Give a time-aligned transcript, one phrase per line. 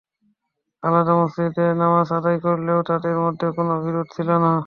[0.83, 4.51] আলাদা মসজিদে নামাজ আদায় করলেও তাঁদের মধ্যে কোনো বিরোধ ছিল না।